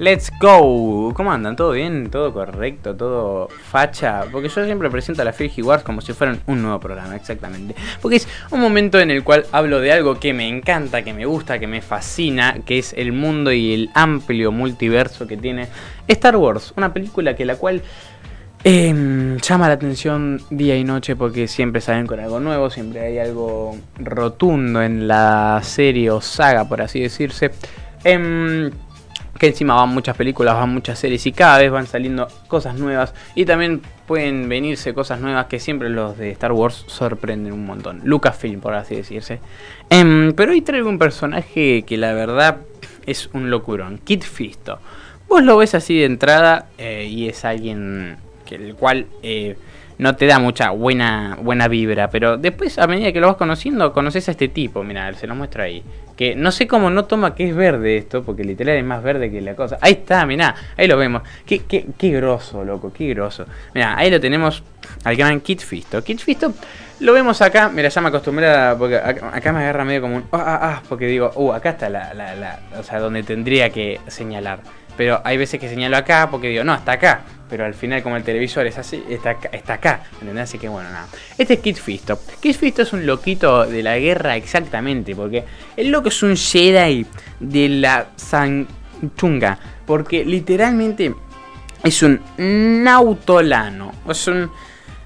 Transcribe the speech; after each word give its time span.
Let's 0.00 0.30
go. 0.40 1.12
¿Cómo 1.12 1.32
andan? 1.32 1.56
¿Todo 1.56 1.72
bien? 1.72 2.08
¿Todo 2.08 2.32
correcto? 2.32 2.94
¿Todo 2.94 3.48
facha? 3.48 4.26
Porque 4.30 4.48
yo 4.48 4.64
siempre 4.64 4.88
presento 4.90 5.22
a 5.22 5.24
la 5.24 5.32
Fergie 5.32 5.64
Wars 5.64 5.82
como 5.82 6.00
si 6.00 6.12
fueran 6.12 6.40
un 6.46 6.62
nuevo 6.62 6.78
programa, 6.78 7.16
exactamente. 7.16 7.74
Porque 8.00 8.18
es 8.18 8.28
un 8.52 8.60
momento 8.60 9.00
en 9.00 9.10
el 9.10 9.24
cual 9.24 9.46
hablo 9.50 9.80
de 9.80 9.90
algo 9.90 10.20
que 10.20 10.32
me 10.32 10.46
encanta, 10.46 11.02
que 11.02 11.12
me 11.12 11.26
gusta, 11.26 11.58
que 11.58 11.66
me 11.66 11.82
fascina, 11.82 12.58
que 12.64 12.78
es 12.78 12.92
el 12.92 13.10
mundo 13.10 13.50
y 13.50 13.74
el 13.74 13.90
amplio 13.92 14.52
multiverso 14.52 15.26
que 15.26 15.36
tiene 15.36 15.66
Star 16.06 16.36
Wars. 16.36 16.72
Una 16.76 16.94
película 16.94 17.34
que 17.34 17.44
la 17.44 17.56
cual 17.56 17.82
em, 18.62 19.36
llama 19.38 19.66
la 19.66 19.74
atención 19.74 20.40
día 20.50 20.76
y 20.76 20.84
noche 20.84 21.16
porque 21.16 21.48
siempre 21.48 21.80
salen 21.80 22.06
con 22.06 22.20
algo 22.20 22.38
nuevo, 22.38 22.70
siempre 22.70 23.00
hay 23.00 23.18
algo 23.18 23.76
rotundo 23.98 24.80
en 24.80 25.08
la 25.08 25.58
serie 25.64 26.12
o 26.12 26.20
saga, 26.20 26.68
por 26.68 26.82
así 26.82 27.00
decirse. 27.00 27.50
Em, 28.04 28.70
que 29.38 29.46
encima 29.46 29.74
van 29.74 29.90
muchas 29.90 30.16
películas, 30.16 30.54
van 30.54 30.70
muchas 30.70 30.98
series 30.98 31.24
y 31.26 31.32
cada 31.32 31.58
vez 31.58 31.70
van 31.70 31.86
saliendo 31.86 32.28
cosas 32.48 32.76
nuevas 32.76 33.14
y 33.34 33.44
también 33.44 33.82
pueden 34.06 34.48
venirse 34.48 34.94
cosas 34.94 35.20
nuevas 35.20 35.46
que 35.46 35.60
siempre 35.60 35.88
los 35.88 36.18
de 36.18 36.30
Star 36.32 36.52
Wars 36.52 36.84
sorprenden 36.86 37.52
un 37.52 37.64
montón. 37.64 38.00
Lucasfilm, 38.04 38.60
por 38.60 38.74
así 38.74 38.96
decirse. 38.96 39.40
Em, 39.90 40.32
pero 40.32 40.52
hoy 40.52 40.60
traigo 40.62 40.88
un 40.88 40.98
personaje 40.98 41.84
que 41.86 41.96
la 41.96 42.12
verdad 42.12 42.58
es 43.06 43.30
un 43.32 43.50
locurón, 43.50 43.98
Kit 43.98 44.22
Fisto. 44.22 44.78
Vos 45.28 45.42
lo 45.42 45.56
ves 45.56 45.74
así 45.74 45.98
de 45.98 46.06
entrada 46.06 46.66
eh, 46.78 47.06
y 47.08 47.28
es 47.28 47.44
alguien 47.44 48.16
que 48.46 48.54
el 48.54 48.74
cual 48.74 49.06
eh, 49.22 49.56
no 49.98 50.16
te 50.16 50.26
da 50.26 50.38
mucha 50.38 50.70
buena 50.70 51.36
buena 51.40 51.68
vibra, 51.68 52.08
pero 52.08 52.36
después 52.36 52.78
a 52.78 52.86
medida 52.86 53.12
que 53.12 53.20
lo 53.20 53.26
vas 53.26 53.36
conociendo, 53.36 53.92
conoces 53.92 54.28
a 54.28 54.30
este 54.32 54.48
tipo, 54.48 54.82
mira, 54.84 55.12
se 55.14 55.26
lo 55.26 55.34
muestro 55.34 55.62
ahí. 55.62 55.82
Que 56.16 56.34
no 56.34 56.50
sé 56.50 56.66
cómo 56.66 56.90
no 56.90 57.04
toma 57.04 57.34
que 57.34 57.48
es 57.48 57.54
verde 57.54 57.96
esto, 57.96 58.24
porque 58.24 58.42
literal 58.42 58.76
es 58.76 58.84
más 58.84 59.02
verde 59.02 59.30
que 59.30 59.40
la 59.40 59.54
cosa. 59.54 59.78
Ahí 59.80 59.92
está, 59.92 60.26
mirá, 60.26 60.54
ahí 60.76 60.88
lo 60.88 60.96
vemos. 60.96 61.22
Qué, 61.46 61.60
qué, 61.60 61.86
qué 61.96 62.10
grosso, 62.10 62.64
loco, 62.64 62.92
qué 62.92 63.08
grosso. 63.08 63.46
Mira, 63.74 63.96
ahí 63.96 64.10
lo 64.10 64.20
tenemos 64.20 64.62
al 65.04 65.14
gran 65.14 65.40
Kit 65.40 65.60
Fisto. 65.60 66.02
Kit 66.02 66.18
Fisto 66.18 66.52
lo 67.00 67.12
vemos 67.12 67.40
acá, 67.42 67.68
mira, 67.68 67.88
ya 67.88 68.00
me 68.00 68.08
acostumbré 68.08 68.48
a, 68.48 68.74
porque 68.76 68.96
acá, 68.96 69.52
me 69.52 69.60
agarra 69.60 69.84
medio 69.84 70.00
como 70.00 70.16
un 70.16 70.24
ah, 70.32 70.42
ah, 70.44 70.58
ah, 70.62 70.82
porque 70.88 71.06
digo, 71.06 71.30
uh, 71.36 71.52
acá 71.52 71.70
está 71.70 71.88
la, 71.88 72.12
la, 72.12 72.34
la, 72.34 72.58
o 72.76 72.82
sea, 72.82 72.98
donde 72.98 73.22
tendría 73.22 73.70
que 73.70 74.00
señalar. 74.08 74.60
Pero 74.98 75.22
hay 75.22 75.36
veces 75.36 75.60
que 75.60 75.68
señalo 75.68 75.96
acá 75.96 76.28
porque 76.28 76.48
digo, 76.48 76.64
no, 76.64 76.74
está 76.74 76.92
acá. 76.92 77.20
Pero 77.48 77.64
al 77.64 77.72
final, 77.72 78.02
como 78.02 78.16
el 78.16 78.24
televisor 78.24 78.66
es 78.66 78.76
así, 78.78 79.02
está 79.08 79.30
acá. 79.30 79.48
Está 79.52 79.74
acá 79.74 80.00
¿Entendés? 80.20 80.42
Así 80.42 80.58
que 80.58 80.68
bueno, 80.68 80.90
nada. 80.90 81.06
Este 81.38 81.54
es 81.54 81.60
Kit 81.60 81.76
Fisto. 81.76 82.18
Kit 82.40 82.56
Fisto 82.56 82.82
es 82.82 82.92
un 82.92 83.06
loquito 83.06 83.64
de 83.64 83.82
la 83.84 83.96
guerra 83.96 84.36
exactamente. 84.36 85.14
Porque 85.14 85.44
el 85.76 85.90
loco 85.90 86.08
es 86.08 86.20
un 86.24 86.36
Jedi 86.36 87.06
de 87.38 87.68
la 87.68 88.08
Sanchunga. 88.16 89.56
Porque 89.86 90.24
literalmente 90.24 91.14
es 91.84 92.02
un 92.02 92.20
nautolano. 92.82 93.92
Es 94.10 94.26
un 94.26 94.50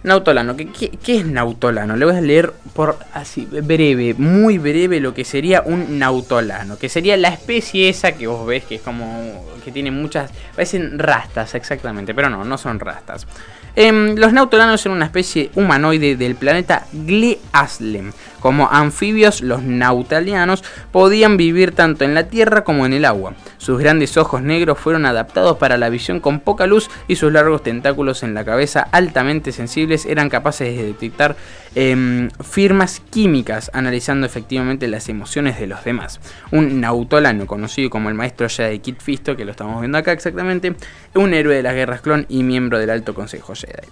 Nautolano, 0.04 0.56
¿qué, 0.56 0.66
¿qué, 0.68 1.16
es 1.18 1.26
nautolano? 1.26 1.96
Le 1.96 2.04
voy 2.04 2.16
a 2.16 2.20
leer 2.20 2.52
por 2.74 2.98
así 3.12 3.46
breve, 3.46 4.14
muy 4.14 4.58
breve 4.58 4.98
lo 4.98 5.14
que 5.14 5.24
sería 5.24 5.62
un 5.64 5.98
nautolano, 5.98 6.76
que 6.76 6.88
sería 6.88 7.16
la 7.16 7.28
especie 7.28 7.88
esa 7.88 8.12
que 8.12 8.26
vos 8.26 8.44
ves 8.44 8.64
que 8.64 8.76
es 8.76 8.82
como 8.82 9.46
que 9.64 9.70
tiene 9.70 9.90
muchas, 9.90 10.30
parecen 10.56 10.98
rastas 10.98 11.54
exactamente, 11.54 12.14
pero 12.14 12.28
no, 12.28 12.44
no 12.44 12.58
son 12.58 12.80
rastas. 12.80 13.26
Em, 13.74 14.16
los 14.16 14.34
nautolanos 14.34 14.82
son 14.82 14.92
una 14.92 15.06
especie 15.06 15.50
humanoide 15.54 16.16
del 16.16 16.34
planeta 16.34 16.86
Gleaslem. 16.92 18.12
Como 18.38 18.68
anfibios, 18.70 19.40
los 19.40 19.62
nautalianos 19.62 20.64
podían 20.90 21.36
vivir 21.36 21.72
tanto 21.72 22.04
en 22.04 22.12
la 22.12 22.24
tierra 22.24 22.64
como 22.64 22.84
en 22.84 22.92
el 22.92 23.04
agua. 23.04 23.34
Sus 23.56 23.78
grandes 23.78 24.16
ojos 24.16 24.42
negros 24.42 24.78
fueron 24.78 25.06
adaptados 25.06 25.56
para 25.56 25.78
la 25.78 25.88
visión 25.88 26.18
con 26.20 26.40
poca 26.40 26.66
luz 26.66 26.90
y 27.06 27.16
sus 27.16 27.32
largos 27.32 27.62
tentáculos 27.62 28.24
en 28.24 28.34
la 28.34 28.44
cabeza 28.44 28.88
altamente 28.90 29.52
sensibles 29.52 29.91
eran 30.06 30.28
capaces 30.28 30.76
de 30.76 30.84
detectar 30.84 31.36
em, 31.74 32.30
firmas 32.42 33.00
químicas 33.10 33.70
analizando 33.74 34.26
efectivamente 34.26 34.88
las 34.88 35.08
emociones 35.08 35.58
de 35.58 35.66
los 35.66 35.84
demás. 35.84 36.20
Un 36.50 36.80
nautolano 36.80 37.46
conocido 37.46 37.90
como 37.90 38.08
el 38.08 38.14
maestro 38.14 38.46
de 38.48 38.78
Kit 38.80 39.00
Fisto, 39.00 39.36
que 39.36 39.44
lo 39.44 39.50
estamos 39.50 39.80
viendo 39.80 39.98
acá 39.98 40.12
exactamente, 40.12 40.74
un 41.14 41.34
héroe 41.34 41.56
de 41.56 41.62
las 41.62 41.74
guerras 41.74 42.00
clon 42.00 42.26
y 42.28 42.42
miembro 42.42 42.78
del 42.78 42.90
Alto 42.90 43.14
Consejo 43.14 43.54
Jedi. 43.54 43.88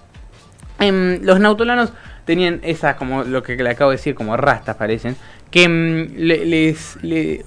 Em, 0.79 1.23
los 1.23 1.41
nautolanos 1.41 1.93
tenían 2.25 2.61
esas, 2.63 2.97
como 2.97 3.23
lo 3.25 3.43
que 3.43 3.57
le 3.57 3.71
acabo 3.71 3.91
de 3.91 3.99
decir, 3.99 4.15
como 4.15 4.37
rastas 4.37 4.77
parecen, 4.77 5.17
que 5.51 5.69
mm, 5.69 6.15
les, 6.17 6.97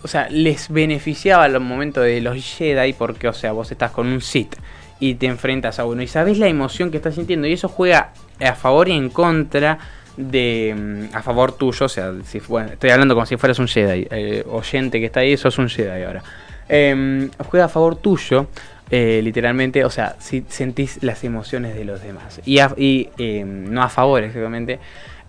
o 0.03 0.07
sea, 0.07 0.29
les 0.29 0.69
beneficiaba 0.69 1.47
los 1.47 1.61
momentos 1.61 2.03
de 2.03 2.21
los 2.21 2.37
Jedi 2.37 2.93
porque, 2.93 3.27
o 3.27 3.33
sea, 3.33 3.51
vos 3.51 3.71
estás 3.71 3.91
con 3.91 4.07
un 4.07 4.21
Sith 4.21 4.55
y 5.03 5.15
te 5.15 5.25
enfrentas 5.25 5.79
a 5.79 5.85
uno. 5.85 6.01
Y 6.01 6.07
sabes 6.07 6.37
la 6.37 6.47
emoción 6.47 6.89
que 6.89 6.95
estás 6.95 7.15
sintiendo. 7.15 7.45
Y 7.45 7.51
eso 7.51 7.67
juega 7.67 8.11
a 8.39 8.55
favor 8.55 8.87
y 8.87 8.93
en 8.93 9.09
contra 9.09 9.77
de 10.15 10.73
mm, 11.11 11.15
a 11.15 11.21
favor 11.21 11.51
tuyo, 11.51 11.87
o 11.87 11.89
sea, 11.89 12.13
si, 12.23 12.37
estoy 12.37 12.89
hablando 12.89 13.13
como 13.13 13.25
si 13.25 13.35
fueras 13.35 13.59
un 13.59 13.67
Jedi, 13.67 14.07
eh, 14.09 14.45
oyente 14.49 15.01
que 15.01 15.07
está 15.07 15.19
ahí, 15.19 15.35
sos 15.35 15.57
un 15.57 15.67
Jedi 15.67 16.03
ahora. 16.03 16.23
Em, 16.69 17.29
juega 17.49 17.65
a 17.65 17.67
favor 17.67 17.97
tuyo 17.97 18.47
eh, 18.89 19.19
literalmente, 19.21 19.83
o 19.83 19.89
sea, 19.89 20.15
si 20.19 20.45
sentís 20.47 21.03
las 21.03 21.21
emociones 21.25 21.75
de 21.75 21.83
los 21.83 22.01
demás. 22.01 22.39
Y, 22.45 23.09
em, 23.17 23.73
no 23.73 23.83
a 23.83 23.89
favor, 23.89 24.23
exactamente, 24.23 24.79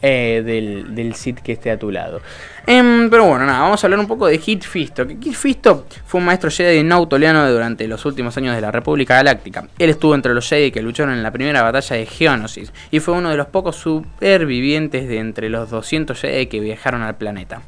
eh, 0.06 0.42
del, 0.44 0.94
del 0.94 1.14
Sith 1.14 1.40
que 1.40 1.52
esté 1.52 1.70
a 1.70 1.78
tu 1.78 1.90
lado. 1.90 2.20
Em, 2.66 3.08
pero 3.08 3.24
bueno, 3.24 3.46
nada, 3.46 3.60
vamos 3.60 3.82
a 3.82 3.86
hablar 3.86 4.00
un 4.00 4.06
poco 4.06 4.26
de 4.26 4.38
Kit 4.38 4.62
Fisto. 4.62 5.06
Kit 5.06 5.32
Fisto 5.32 5.86
fue 6.04 6.20
un 6.20 6.26
maestro 6.26 6.50
Jedi 6.50 6.82
nautoleano 6.82 7.50
durante 7.50 7.88
los 7.88 8.04
últimos 8.04 8.36
años 8.36 8.54
de 8.54 8.60
la 8.60 8.70
República 8.70 9.14
Galáctica. 9.14 9.66
Él 9.78 9.88
estuvo 9.88 10.14
entre 10.14 10.34
los 10.34 10.46
Jedi 10.46 10.70
que 10.70 10.82
lucharon 10.82 11.14
en 11.14 11.22
la 11.22 11.30
primera 11.30 11.62
batalla 11.62 11.96
de 11.96 12.04
Geonosis 12.04 12.70
y 12.90 13.00
fue 13.00 13.14
uno 13.14 13.30
de 13.30 13.38
los 13.38 13.46
pocos 13.46 13.76
supervivientes 13.76 15.08
de 15.08 15.18
entre 15.20 15.48
los 15.48 15.70
200 15.70 16.20
Jedi 16.20 16.46
que 16.48 16.60
viajaron 16.60 17.00
al 17.00 17.16
planeta. 17.16 17.62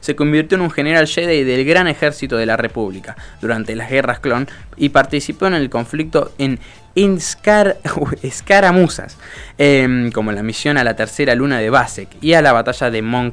Se 0.00 0.16
convirtió 0.16 0.56
en 0.56 0.62
un 0.62 0.70
general 0.70 1.06
Jedi 1.06 1.44
del 1.44 1.64
gran 1.64 1.88
ejército 1.88 2.36
de 2.36 2.46
la 2.46 2.56
República 2.56 3.16
durante 3.40 3.74
las 3.76 3.90
guerras 3.90 4.20
clon 4.20 4.48
y 4.76 4.90
participó 4.90 5.46
en 5.46 5.54
el 5.54 5.70
conflicto 5.70 6.32
en 6.38 6.58
escaramuzas, 8.22 9.16
em, 9.56 10.10
como 10.10 10.32
la 10.32 10.42
misión 10.42 10.78
a 10.78 10.84
la 10.84 10.96
tercera 10.96 11.34
luna 11.34 11.58
de 11.58 11.70
Basek 11.70 12.08
y 12.20 12.34
a 12.34 12.42
la 12.42 12.52
batalla 12.52 12.90
de 12.90 13.02
Mon 13.02 13.32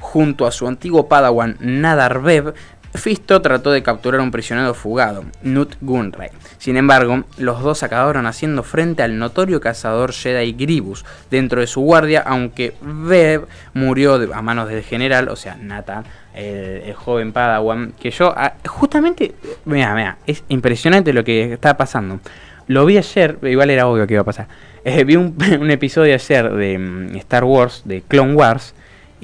Junto 0.00 0.46
a 0.46 0.52
su 0.52 0.68
antiguo 0.68 1.08
padawan 1.08 1.56
Nadarbev, 1.60 2.54
Fisto 2.94 3.42
trató 3.42 3.72
de 3.72 3.82
capturar 3.82 4.20
a 4.20 4.22
un 4.22 4.30
prisionero 4.30 4.72
fugado, 4.72 5.24
Nut 5.42 5.74
Gunray. 5.80 6.30
Sin 6.58 6.76
embargo, 6.76 7.24
los 7.38 7.60
dos 7.60 7.82
acabaron 7.82 8.26
haciendo 8.26 8.62
frente 8.62 9.02
al 9.02 9.18
notorio 9.18 9.60
cazador 9.60 10.12
Jedi 10.12 10.52
Gribus 10.52 11.04
dentro 11.28 11.60
de 11.60 11.66
su 11.66 11.80
guardia, 11.80 12.22
aunque 12.24 12.74
Bev 12.80 13.46
murió 13.74 14.14
a 14.32 14.42
manos 14.42 14.68
del 14.68 14.84
general, 14.84 15.28
o 15.28 15.34
sea, 15.34 15.56
Nathan, 15.56 16.04
el, 16.34 16.94
joven 16.94 17.32
Padawan, 17.32 17.92
que 17.98 18.12
yo, 18.12 18.32
ah, 18.36 18.54
justamente, 18.64 19.34
mira, 19.64 19.92
mira, 19.94 20.18
es 20.26 20.44
impresionante 20.48 21.12
lo 21.12 21.24
que 21.24 21.52
está 21.54 21.76
pasando. 21.76 22.20
Lo 22.68 22.86
vi 22.86 22.96
ayer, 22.96 23.38
igual 23.42 23.70
era 23.70 23.88
obvio 23.88 24.06
que 24.06 24.14
iba 24.14 24.22
a 24.22 24.26
pasar. 24.26 24.46
Eh, 24.86 25.02
vi 25.04 25.16
un, 25.16 25.34
un 25.60 25.70
episodio 25.70 26.12
ayer 26.12 26.52
de 26.52 26.78
mm, 26.78 27.16
Star 27.16 27.44
Wars, 27.44 27.80
de 27.86 28.02
Clone 28.02 28.34
Wars, 28.34 28.74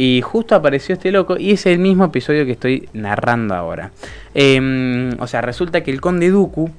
y 0.02 0.22
justo 0.22 0.54
apareció 0.54 0.94
este 0.94 1.12
loco 1.12 1.36
y 1.36 1.50
es 1.50 1.66
el 1.66 1.78
mismo 1.78 2.06
episodio 2.06 2.46
que 2.46 2.52
estoy 2.52 2.88
narrando 2.94 3.54
ahora. 3.54 3.90
Em, 4.32 5.10
o 5.20 5.26
sea, 5.26 5.42
resulta 5.42 5.82
que 5.82 5.90
el 5.90 6.00
conde 6.00 6.30
Dooku, 6.30 6.70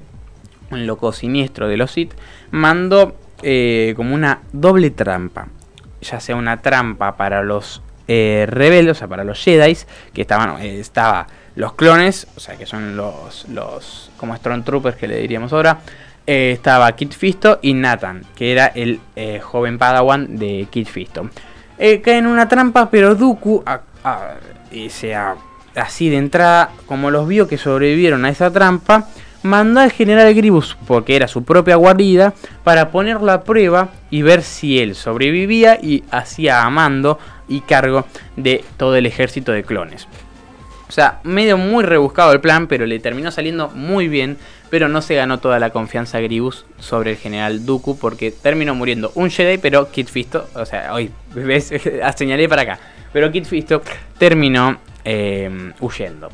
un 0.72 0.86
loco 0.88 1.12
siniestro 1.12 1.68
de 1.68 1.76
los 1.76 1.92
Sith, 1.92 2.14
mandó 2.50 3.14
eh, 3.44 3.94
como 3.94 4.12
una 4.16 4.40
doble 4.52 4.90
trampa. 4.90 5.46
Ya 6.00 6.18
sea 6.18 6.34
una 6.34 6.62
trampa 6.62 7.16
para 7.16 7.44
los 7.44 7.80
eh, 8.08 8.44
rebeldes, 8.48 8.96
o 8.96 8.98
sea, 8.98 9.06
para 9.06 9.22
los 9.22 9.38
Jedi, 9.38 9.76
que 10.12 10.22
estaban, 10.22 10.60
eh, 10.60 10.80
estaba 10.80 11.28
los 11.54 11.74
clones, 11.74 12.26
o 12.34 12.40
sea, 12.40 12.56
que 12.56 12.66
son 12.66 12.96
los, 12.96 13.48
los 13.50 14.10
como 14.16 14.34
Stormtroopers 14.34 14.96
que 14.96 15.06
le 15.06 15.18
diríamos 15.18 15.52
ahora. 15.52 15.78
estaba 16.26 16.90
Kit 16.96 17.12
Fisto 17.12 17.60
y 17.62 17.74
Nathan, 17.74 18.24
que 18.34 18.50
era 18.50 18.66
el 18.66 18.98
joven 19.40 19.78
Padawan 19.78 20.38
de 20.38 20.66
Kit 20.72 20.88
Fisto 20.88 21.30
eh, 21.84 22.00
cae 22.00 22.18
en 22.18 22.28
una 22.28 22.46
trampa, 22.46 22.88
pero 22.90 23.16
Dooku, 23.16 23.64
sea, 24.88 25.34
así 25.74 26.08
de 26.08 26.16
entrada, 26.16 26.70
como 26.86 27.10
los 27.10 27.26
vio 27.26 27.48
que 27.48 27.58
sobrevivieron 27.58 28.24
a 28.24 28.28
esa 28.28 28.52
trampa, 28.52 29.08
mandó 29.42 29.80
al 29.80 29.90
general 29.90 30.32
Gribus, 30.32 30.76
porque 30.86 31.16
era 31.16 31.26
su 31.26 31.42
propia 31.42 31.74
guarida, 31.74 32.34
para 32.62 32.92
ponerlo 32.92 33.32
a 33.32 33.42
prueba 33.42 33.88
y 34.10 34.22
ver 34.22 34.42
si 34.42 34.78
él 34.78 34.94
sobrevivía 34.94 35.76
y 35.82 36.04
hacía 36.12 36.62
a 36.62 36.70
mando 36.70 37.18
y 37.48 37.62
cargo 37.62 38.06
de 38.36 38.64
todo 38.76 38.94
el 38.94 39.06
ejército 39.06 39.50
de 39.50 39.64
clones. 39.64 40.06
O 40.88 40.92
sea, 40.92 41.18
medio 41.24 41.58
muy 41.58 41.82
rebuscado 41.82 42.32
el 42.32 42.40
plan, 42.40 42.68
pero 42.68 42.86
le 42.86 43.00
terminó 43.00 43.32
saliendo 43.32 43.70
muy 43.70 44.06
bien. 44.06 44.36
Pero 44.72 44.88
no 44.88 45.02
se 45.02 45.14
ganó 45.14 45.38
toda 45.38 45.58
la 45.58 45.68
confianza 45.68 46.18
Gribus 46.20 46.64
sobre 46.78 47.10
el 47.10 47.16
general 47.18 47.66
Dooku 47.66 47.98
porque 47.98 48.30
terminó 48.30 48.74
muriendo 48.74 49.12
un 49.16 49.28
Jedi, 49.28 49.58
pero 49.58 49.90
Kit 49.90 50.08
Fisto, 50.08 50.48
o 50.54 50.64
sea, 50.64 50.94
hoy, 50.94 51.10
señalé 52.16 52.48
para 52.48 52.62
acá. 52.62 52.78
Pero 53.12 53.30
Kit 53.30 53.44
Fisto 53.44 53.82
terminó 54.16 54.78
eh, 55.04 55.74
huyendo. 55.78 56.30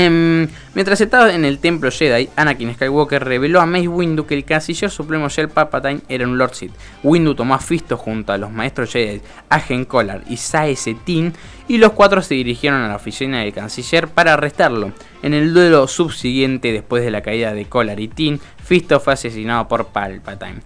Em, 0.00 0.46
mientras 0.74 1.00
estaba 1.00 1.34
en 1.34 1.44
el 1.44 1.58
templo 1.58 1.90
Jedi, 1.90 2.28
Anakin 2.36 2.72
Skywalker 2.72 3.24
reveló 3.24 3.60
a 3.60 3.66
Mace 3.66 3.88
Windu 3.88 4.26
que 4.26 4.34
el 4.34 4.44
canciller 4.44 4.92
supremo 4.92 5.28
Jedi 5.28 5.48
Palpatine 5.52 6.02
era 6.08 6.24
un 6.24 6.38
Lord 6.38 6.54
Sith. 6.54 6.70
Windu 7.02 7.34
tomó 7.34 7.54
a 7.54 7.58
Fisto 7.58 7.96
junto 7.96 8.32
a 8.32 8.38
los 8.38 8.52
maestros 8.52 8.92
Jedi 8.92 9.20
Agen 9.48 9.84
Collar 9.84 10.22
y 10.28 10.36
Sae 10.36 10.76
Tin 11.04 11.32
y 11.66 11.78
los 11.78 11.94
cuatro 11.94 12.22
se 12.22 12.34
dirigieron 12.34 12.80
a 12.80 12.86
la 12.86 12.94
oficina 12.94 13.40
del 13.40 13.52
canciller 13.52 14.06
para 14.06 14.34
arrestarlo. 14.34 14.92
En 15.24 15.34
el 15.34 15.52
duelo 15.52 15.88
subsiguiente, 15.88 16.70
después 16.70 17.02
de 17.02 17.10
la 17.10 17.22
caída 17.22 17.52
de 17.52 17.64
Collar 17.64 17.98
y 17.98 18.06
Tin, 18.06 18.38
Fisto 18.62 19.00
fue 19.00 19.14
asesinado 19.14 19.66
por 19.66 19.88
Palpatine. 19.88 20.60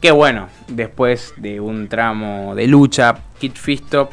Que 0.00 0.12
bueno, 0.12 0.48
después 0.68 1.34
de 1.38 1.58
un 1.58 1.88
tramo 1.88 2.54
de 2.54 2.68
lucha, 2.68 3.18
Kit 3.40 3.56
Fisto 3.56 4.10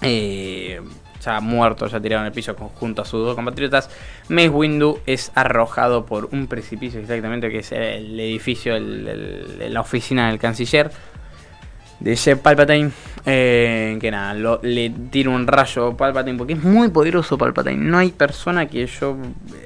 eh, 0.00 0.80
ya 1.20 1.40
muerto, 1.40 1.86
ya 1.86 2.00
tirado 2.00 2.22
en 2.22 2.26
el 2.26 2.32
piso 2.32 2.54
junto 2.54 3.02
a 3.02 3.04
sus 3.04 3.24
dos 3.24 3.34
compatriotas, 3.34 3.90
Mace 4.28 4.48
Windu 4.48 4.98
es 5.06 5.32
arrojado 5.34 6.06
por 6.06 6.28
un 6.32 6.46
precipicio 6.46 7.00
exactamente 7.00 7.50
que 7.50 7.58
es 7.58 7.72
el 7.72 8.18
edificio, 8.18 8.78
la 8.78 9.80
oficina 9.80 10.28
del 10.28 10.38
canciller 10.38 10.90
de 12.00 12.14
Shep 12.14 12.40
Palpatine. 12.40 12.90
Eh, 13.26 13.98
que 14.00 14.10
nada, 14.10 14.58
le 14.62 14.90
tira 15.10 15.30
un 15.30 15.46
rayo 15.46 15.96
Palpatine 15.96 16.38
porque 16.38 16.54
es 16.54 16.62
muy 16.64 16.88
poderoso 16.88 17.36
Palpatine. 17.36 17.76
No 17.76 17.98
hay 17.98 18.10
persona 18.10 18.66
que 18.66 18.86
yo 18.86 19.16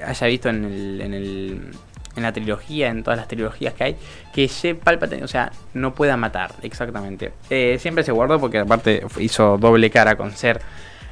haya 0.05 0.27
visto 0.27 0.49
en 0.49 0.65
el, 0.65 1.01
en 1.01 1.15
el 1.15 1.71
en 2.17 2.23
la 2.23 2.33
trilogía, 2.33 2.89
en 2.89 3.03
todas 3.03 3.19
las 3.19 3.29
trilogías 3.29 3.75
que 3.75 3.85
hay, 3.85 3.97
que 4.33 4.47
Shep 4.47 4.83
Palpatine, 4.83 5.25
o 5.25 5.29
sea, 5.29 5.51
no 5.75 5.95
pueda 5.95 6.17
matar, 6.17 6.53
exactamente. 6.63 7.33
Eh, 7.51 7.77
siempre 7.81 8.05
se 8.05 8.13
guardó 8.13 8.39
porque 8.39 8.59
aparte 8.59 9.05
hizo 9.19 9.59
doble 9.59 9.91
cara 9.91 10.17
con 10.17 10.33
ser 10.33 10.61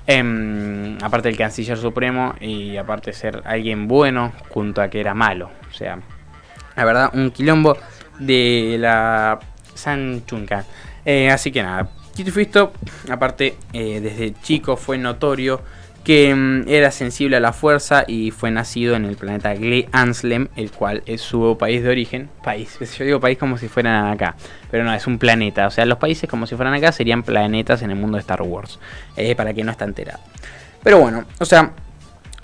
Em, 0.07 0.99
aparte 1.01 1.29
del 1.29 1.37
canciller 1.39 1.79
supremo 1.79 2.35
y 2.41 2.77
aparte 2.77 3.13
de 3.13 3.17
ser 3.17 3.43
alguien 3.45 3.87
bueno 3.87 4.33
junto 4.49 4.83
a 4.83 4.89
que 4.89 5.01
era 5.01 5.15
malo. 5.15 5.51
O 5.71 5.75
sea, 5.75 6.01
la 6.77 6.85
verdad, 6.85 7.11
un 7.15 7.31
quilombo 7.31 7.77
de 8.19 8.77
la 8.79 9.39
San 9.75 10.25
Chunca. 10.27 10.65
Eh, 11.05 11.31
así 11.31 11.53
que 11.53 11.63
nada, 11.63 11.89
Tito 12.15 12.33
Fisto, 12.33 12.73
aparte, 13.11 13.57
eh, 13.73 14.01
desde 14.01 14.35
chico 14.43 14.77
fue 14.77 14.99
notorio 14.99 15.61
que 16.05 16.35
mm, 16.35 16.69
era 16.69 16.91
sensible 16.91 17.37
a 17.37 17.41
la 17.41 17.53
fuerza 17.53 18.05
y 18.07 18.31
fue 18.31 18.51
nacido 18.51 18.97
en 18.97 19.05
el 19.05 19.17
planeta 19.17 19.55
Gle 19.55 19.89
Anslem, 19.93 20.49
el 20.57 20.71
cual 20.71 21.03
es 21.07 21.21
su 21.21 21.57
país 21.59 21.83
de 21.83 21.91
origen. 21.91 22.29
País, 22.43 22.79
yo 22.99 23.05
digo 23.05 23.21
país 23.21 23.39
como 23.39 23.59
si 23.59 23.69
fueran 23.69 24.07
acá, 24.07 24.37
pero 24.71 24.85
no, 24.85 24.93
es 24.93 25.07
un 25.07 25.19
planeta. 25.19 25.67
O 25.67 25.71
sea, 25.71 25.87
los 25.87 25.99
países 25.99 26.29
como 26.29 26.47
si 26.47 26.57
fueran 26.57 26.75
acá 26.75 26.93
serían 26.93 27.23
planetas 27.23 27.83
en 27.83 27.91
el 27.91 27.97
mundo 27.97 28.17
de 28.17 28.21
Star 28.21 28.43
Wars, 28.43 28.79
eh, 29.17 29.35
para 29.35 29.53
quien 29.53 29.67
no 29.67 29.73
está 29.73 29.85
enterado. 29.85 30.21
Pero 30.83 30.99
bueno, 30.99 31.25
o 31.39 31.45
sea, 31.45 31.73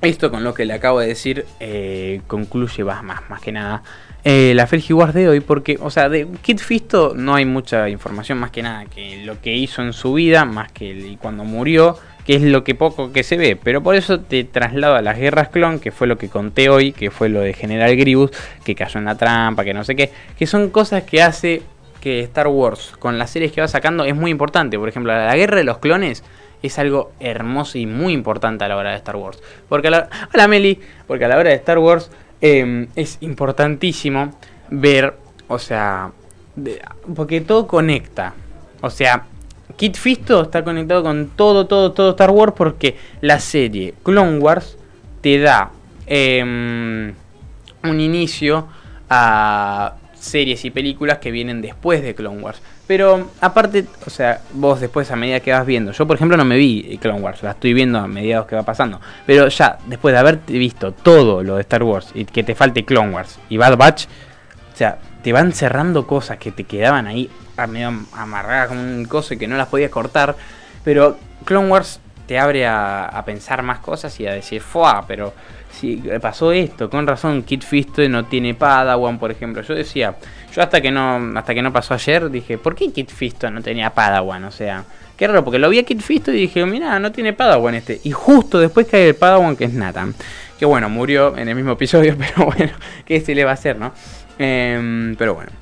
esto 0.01 0.31
con 0.31 0.45
lo 0.45 0.55
que 0.55 0.65
le 0.65 0.75
acabo 0.75 1.01
de 1.01 1.09
decir 1.09 1.45
eh, 1.59 2.21
concluye 2.29 2.85
más, 2.85 3.03
más, 3.03 3.41
que 3.41 3.51
nada 3.51 3.83
eh, 4.23 4.53
la 4.55 4.69
Felgi 4.69 4.93
Wars 4.93 5.15
de 5.15 5.29
hoy, 5.29 5.41
porque, 5.41 5.79
o 5.81 5.91
sea, 5.91 6.09
de 6.09 6.29
Kid 6.43 6.59
Fisto 6.59 7.15
no 7.17 7.35
hay 7.35 7.45
mucha 7.45 7.89
información 7.89 8.39
más 8.39 8.51
que 8.51 8.63
nada 8.63 8.85
que 8.85 9.25
lo 9.25 9.41
que 9.41 9.55
hizo 9.55 9.83
en 9.83 9.93
su 9.93 10.15
vida, 10.15 10.45
más 10.45 10.71
que 10.71 11.17
cuando 11.21 11.45
murió 11.45 11.97
que 12.29 12.35
es 12.35 12.43
lo 12.43 12.63
que 12.63 12.75
poco 12.75 13.11
que 13.11 13.23
se 13.23 13.39
ve. 13.39 13.57
Pero 13.57 13.83
por 13.83 13.95
eso 13.95 14.21
te 14.21 14.45
traslado 14.45 14.97
a 14.97 15.01
las 15.01 15.17
guerras 15.17 15.49
clon, 15.49 15.81
que 15.81 15.91
fue 15.91 16.07
lo 16.07 16.19
que 16.19 16.29
conté 16.29 16.69
hoy, 16.69 16.93
que 16.93 17.11
fue 17.11 17.31
lo 17.31 17.41
de 17.41 17.55
General 17.55 17.97
Grievous, 17.97 18.33
que 18.65 18.75
cayó 18.75 18.99
en 18.99 19.07
la 19.07 19.15
trampa, 19.15 19.65
que 19.65 19.73
no 19.73 19.83
sé 19.83 19.97
qué, 19.97 20.13
que 20.39 20.47
son 20.47 20.69
cosas 20.69 21.05
que 21.05 21.23
hace 21.23 21.63
que 22.03 22.21
Star 22.21 22.49
Wars 22.49 22.93
con 22.99 23.17
las 23.17 23.31
series 23.31 23.51
que 23.51 23.63
va 23.63 23.67
sacando 23.67 24.05
es 24.05 24.15
muy 24.15 24.31
importante. 24.31 24.79
Por 24.79 24.91
ejemplo, 24.91 25.11
la 25.11 25.35
guerra 25.37 25.57
de 25.57 25.65
los 25.65 25.79
clones 25.79 26.23
es 26.63 26.79
algo 26.79 27.13
hermoso 27.19 27.79
y 27.79 27.87
muy 27.87 28.13
importante 28.13 28.63
a 28.63 28.69
la 28.69 28.77
hora 28.77 28.91
de 28.91 28.97
Star 28.97 29.17
Wars. 29.17 29.43
Porque 29.67 29.89
a 29.89 29.93
la, 29.93 30.11
hola 30.35 30.49
Meli, 30.49 30.79
porque 31.07 31.25
a 31.25 31.29
la 31.29 31.39
hora 31.39 31.49
de 31.49 31.57
Star 31.57 31.79
Wars 31.79 32.11
em, 32.43 32.89
es 32.95 33.17
importantísimo 33.23 34.35
ver, 34.69 35.15
o 35.49 35.59
sea, 35.59 36.13
porque 37.17 37.41
todo 37.41 37.67
conecta. 37.67 38.35
O 38.83 38.91
sea, 38.91 39.25
Kit 39.77 39.97
Fisto 39.97 40.43
está 40.43 40.65
conectado 40.65 41.03
con 41.03 41.31
todo, 41.37 41.67
todo, 41.67 41.93
todo 41.93 42.11
Star 42.11 42.31
Wars 42.31 42.53
porque 42.57 42.97
la 43.21 43.39
serie 43.39 43.95
Clone 44.03 44.39
Wars 44.39 44.77
te 45.21 45.39
da 45.39 45.71
em, 46.07 47.13
un 47.83 48.01
inicio 48.01 48.67
a 49.11 49.95
series 50.15 50.65
y 50.65 50.71
películas 50.71 51.19
que 51.19 51.31
vienen 51.31 51.63
después 51.63 52.03
de 52.03 52.15
Clone 52.15 52.43
Wars. 52.43 52.61
Pero 52.87 53.31
aparte, 53.41 53.87
o 54.07 54.11
sea, 54.11 54.41
vos 54.55 54.81
después 54.81 55.11
a 55.11 55.17
medida 55.17 55.41
que 55.41 55.53
vas 55.53 55.67
viendo, 55.67 55.93
yo 55.93 56.07
por 56.07 56.17
ejemplo 56.17 56.37
no 56.37 56.45
me 56.45 56.57
vi 56.57 56.99
Clone 57.01 57.21
Wars, 57.21 57.43
la 57.43 57.51
estoy 57.51 57.75
viendo 57.75 57.99
a 57.99 58.09
mediados 58.09 58.47
que 58.47 58.57
va 58.57 58.63
pasando, 58.63 59.01
pero 59.27 59.49
ya 59.49 59.79
después 59.87 60.13
de 60.15 60.19
haberte 60.19 60.55
visto 60.55 60.93
todo 60.93 61.43
lo 61.43 61.57
de 61.57 61.61
Star 61.63 61.83
Wars 61.83 62.11
y 62.15 62.25
que 62.25 62.43
te 62.43 62.55
falte 62.55 62.85
Clone 62.85 63.11
Wars 63.11 63.39
y 63.51 63.59
Bad 63.59 63.77
Batch, 63.77 64.07
o 64.73 64.77
sea, 64.77 64.99
te 65.23 65.33
van 65.33 65.53
cerrando 65.53 66.07
cosas 66.07 66.39
que 66.39 66.51
te 66.51 66.65
quedaban 66.65 67.07
ahí 67.07 67.29
medio 67.67 67.93
amarrada 68.13 68.69
como 68.69 68.81
un 68.81 69.05
coso 69.07 69.35
y 69.35 69.39
que 69.39 69.49
no 69.49 69.57
las 69.57 69.69
podías 69.69 69.91
cortar. 69.91 70.37
Pero 70.85 71.19
Clone 71.45 71.69
Wars 71.69 72.01
te 72.29 72.39
abre 72.39 72.67
a, 72.67 73.23
pensar 73.25 73.63
más 73.63 73.79
cosas 73.79 74.19
y 74.21 74.27
a 74.27 74.35
decir, 74.35 74.61
¡fua! 74.61 75.05
Pero 75.09 75.33
si 75.73 75.97
pasó 76.21 76.53
esto, 76.53 76.91
con 76.91 77.07
razón 77.07 77.43
Kit 77.43 77.65
Fisto 77.65 78.07
no 78.09 78.27
tiene 78.27 78.55
Padawan, 78.55 79.19
por 79.19 79.31
ejemplo. 79.31 79.63
Yo 79.63 79.75
decía, 79.75 80.15
yo 80.55 80.63
hasta 80.63 80.81
que 80.81 80.91
no 80.91 81.33
hasta 81.37 81.55
que 81.55 81.63
no 81.63 81.73
pasó 81.73 81.95
ayer 81.95 82.31
dije, 82.31 82.59
¿por 82.59 82.75
qué 82.75 82.93
Kit 82.93 83.11
Fisto 83.11 83.51
no 83.51 83.63
tenía 83.63 83.91
Padawan? 83.91 84.45
O 84.45 84.51
sea, 84.51 84.85
qué 85.17 85.27
raro, 85.27 85.43
porque 85.43 85.59
lo 85.59 85.71
vi 85.71 85.79
a 85.79 85.85
Kit 85.85 86.03
Fisto 86.03 86.31
y 86.31 86.37
dije, 86.37 86.65
mira, 86.67 86.99
no 86.99 87.13
tiene 87.13 87.33
Padawan 87.33 87.75
este. 87.75 87.99
Y 88.05 88.11
justo 88.11 88.59
después 88.59 88.87
cae 88.87 89.09
el 89.09 89.15
Padawan 89.15 89.57
que 89.57 89.65
es 89.65 89.73
Nathan. 89.73 90.15
Que 90.59 90.67
bueno, 90.67 90.91
murió 90.91 91.37
en 91.37 91.49
el 91.49 91.55
mismo 91.55 91.73
episodio, 91.73 92.15
pero 92.19 92.51
bueno, 92.51 92.73
¿qué 93.07 93.23
se 93.23 93.35
le 93.35 93.45
va 93.45 93.53
a 93.53 93.55
hacer, 93.55 93.79
no? 93.79 93.93
Em, 94.39 95.17
pero 95.17 95.35
bueno. 95.35 95.59